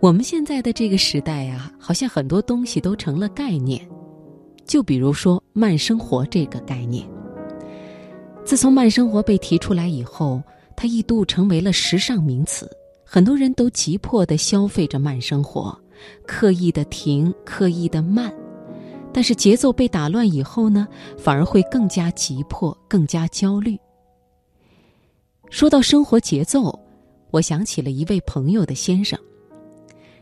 [0.00, 3.80] 我们现在的这个时代呀，好像很多东西都成了概念，
[4.66, 7.06] 就比如说慢生活这个概念。
[8.44, 10.40] 自从慢生活被提出来以后，
[10.76, 12.70] 它一度成为了时尚名词，
[13.04, 15.76] 很多人都急迫的消费着慢生活，
[16.26, 18.32] 刻意的停，刻意的慢。
[19.12, 20.86] 但是节奏被打乱以后呢，
[21.16, 23.76] 反而会更加急迫，更加焦虑。
[25.48, 26.78] 说到生活节奏，
[27.30, 29.18] 我想起了一位朋友的先生。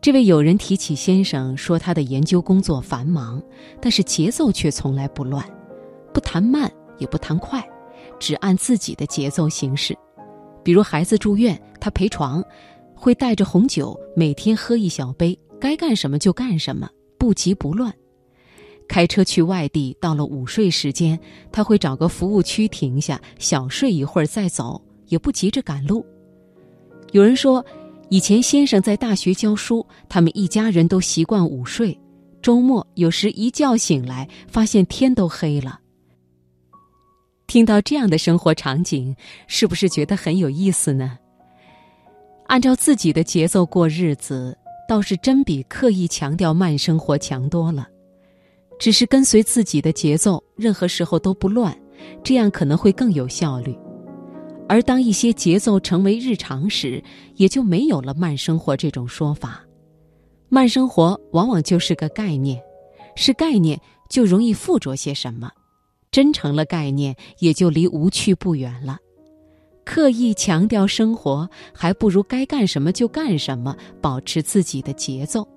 [0.00, 3.42] 这位友人提起先生说，他的研究工作繁忙，
[3.80, 5.44] 但是节奏却从来不乱，
[6.14, 7.68] 不谈慢也不谈快，
[8.20, 9.96] 只按自己的节奏行事。
[10.62, 12.42] 比如孩子住院，他陪床，
[12.94, 17.92] 会带着红酒，每天喝一小杯，该干什么就干什么，不急不乱。
[18.86, 21.18] 开车去外地，到了午睡时间，
[21.50, 26.06] 他会找个服务区停下，小睡一会儿再走，也不急着赶路。
[27.10, 27.66] 有人说。
[28.10, 31.98] 以前先生在大学教书，他们一家人都习惯午睡。
[32.40, 35.78] 周末有时一觉醒来，发现天都黑了。
[37.46, 39.14] 听到这样的生活场景，
[39.46, 41.18] 是不是觉得很有意思呢？
[42.46, 44.56] 按照自己的节奏过日子，
[44.88, 47.86] 倒是真比刻意强调慢生活强多了。
[48.78, 51.76] 只是跟随自己的节奏，任何时候都不乱，
[52.22, 53.76] 这样可能会更有效率。
[54.68, 57.02] 而当一些节奏成为日常时，
[57.36, 59.64] 也就没有了慢生活这种说法。
[60.50, 62.62] 慢生活往往就是个概念，
[63.16, 65.50] 是概念就容易附着些什么，
[66.10, 68.98] 真成了概念，也就离无趣不远了。
[69.84, 75.48] 刻意强调生活，还不如该干什么就干什么，保持自己的节奏。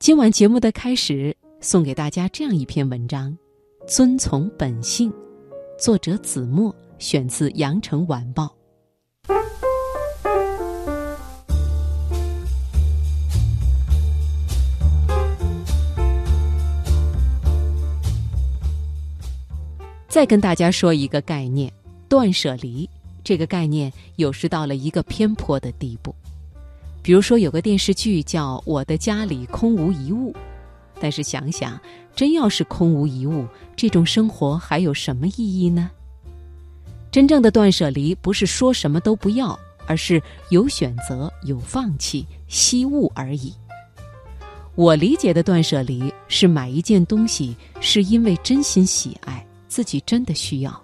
[0.00, 3.36] 今晚节目的开始，送给大家这样一篇文章：
[3.86, 5.12] 遵从本性，
[5.78, 6.74] 作者子墨。
[6.98, 8.44] 选自《羊城晚报》。
[20.08, 21.72] 再跟大家说一个概念：
[22.08, 22.88] 断舍离。
[23.22, 26.14] 这个概念有时到了一个偏颇的地步。
[27.02, 30.32] 比如说，有个电视剧叫《我的家里空无一物》，
[30.98, 31.78] 但是想想，
[32.16, 33.46] 真要是空无一物，
[33.76, 35.90] 这种生活还有什么意义呢？
[37.10, 43.54] 真正的断舍离不是说什么都不要，而是有选择、有放弃、惜物而已。
[44.74, 50.80] 我理解的断舍离是买一件东西是因为真心喜爱，自己真的需要，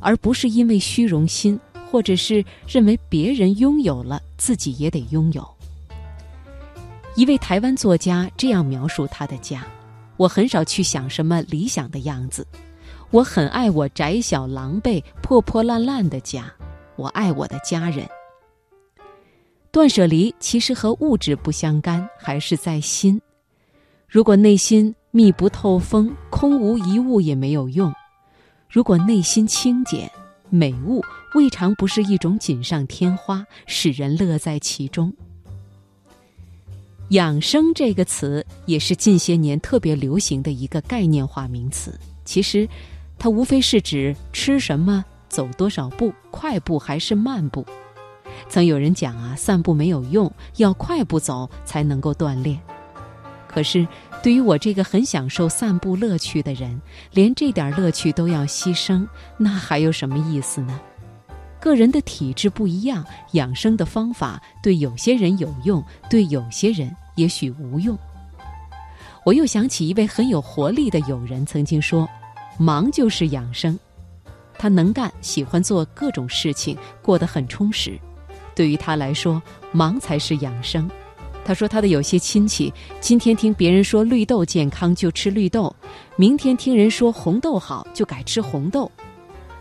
[0.00, 1.58] 而不是因为虚荣心，
[1.90, 5.46] 或者是认为别人拥有了自己也得拥有。
[7.16, 9.66] 一位台湾作家这样描述他的家：
[10.16, 12.46] 我很少去想什么理想的样子。
[13.14, 16.52] 我很爱我窄小、狼狈、破破烂烂的家，
[16.96, 18.04] 我爱我的家人。
[19.70, 23.22] 断舍离其实和物质不相干，还是在心。
[24.08, 27.88] 如果内心密不透风、空无一物也没有用；
[28.68, 30.10] 如果内心清简，
[30.50, 31.00] 美物
[31.36, 35.12] 未尝不是一种锦上添花，使人乐在其中。
[37.10, 42.68] 养生这个词也是近些年特别流行的一个概念化名词，其实。
[43.24, 47.64] 它无非是指吃什么、走多少步、快步还是慢步。
[48.50, 52.60] 曾有人讲啊，散步没有用，要快步走才能够锻炼。
[53.48, 53.88] 可是，
[54.22, 56.78] 对于我这个很享受散步乐趣的人，
[57.12, 59.08] 连这点乐趣都要牺牲，
[59.38, 60.78] 那还有什么意思呢？
[61.58, 63.02] 个人的体质不一样，
[63.32, 67.98] 养生的方法对有些人有用，对有些人也许无用。
[69.24, 72.06] 我又想起一位很有活力的友人曾经说。
[72.58, 73.78] 忙就是养生，
[74.58, 77.98] 他能干，喜欢做各种事情，过得很充实。
[78.54, 79.42] 对于他来说，
[79.72, 80.88] 忙才是养生。
[81.44, 85.74] 他说，他的有些亲戚今天听别人说绿豆健康就吃绿豆，
[86.16, 88.90] 明天听人说红豆好就改吃红豆。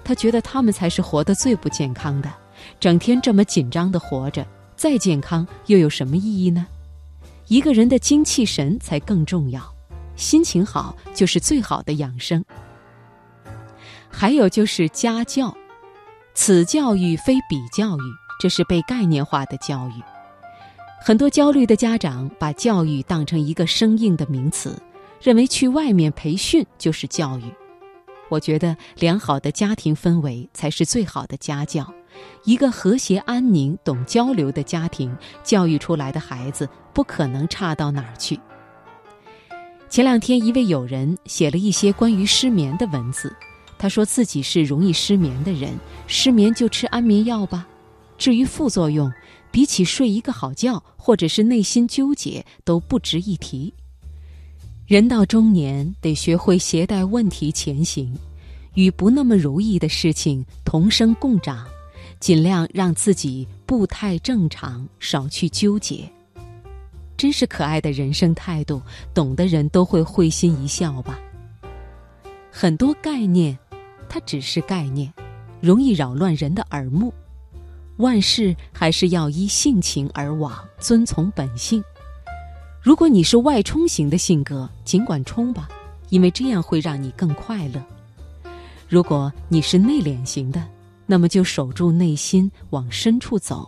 [0.04, 2.32] 他觉得他们才是活得最不健康的，
[2.80, 4.46] 整天这么紧张的活着，
[4.78, 6.66] 再健康又有什么意义呢？
[7.48, 9.62] 一个人的精气神才更重要，
[10.16, 12.44] 心情好就是最好的养生。
[14.16, 15.54] 还有就是家教，
[16.34, 18.02] 此教育非彼教育，
[18.40, 20.02] 这是被概念化的教育。
[21.04, 24.82] 很多焦虑的家长把教育当成一个生硬的名词，
[25.22, 27.44] 认为去外面培训就是教育。
[28.30, 31.92] 我觉得良好的家庭氛围才是最好的家教。
[32.46, 35.14] 一个和谐、安宁、懂交流的家庭，
[35.44, 38.40] 教育出来的孩子不可能差到哪儿去。
[39.90, 43.36] 前两天，一位友人写了一些关于失眠的文字。
[43.84, 45.78] 他说自己是容易失眠的人，
[46.08, 47.68] 失眠就吃安眠药吧。
[48.18, 49.12] 至于副作用，
[49.52, 53.74] 比起睡一个好觉，或者是内心纠结，都不值一提。
[54.88, 58.18] 人到中年，得学会携带问题前行，
[58.76, 61.68] 与不那么如意的事情同生共长，
[62.22, 66.10] 尽量让自己步态正常，少去纠结。
[67.18, 68.82] 真是可爱的人生态度，
[69.14, 71.20] 懂的人都会会心一笑吧。
[72.56, 73.58] 很多概念，
[74.14, 75.12] 它只是概念，
[75.60, 77.12] 容易扰乱人的耳目。
[77.98, 81.84] 万事还是要依性情而往，遵从本性。
[82.80, 85.68] 如果你是外冲型的性格，尽管冲吧，
[86.10, 87.84] 因为这样会让你更快乐。
[88.88, 90.64] 如果你是内敛型的，
[91.08, 93.68] 那么就守住内心，往深处走，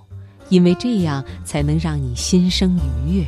[0.49, 3.25] 因为这样才能让你心生愉悦。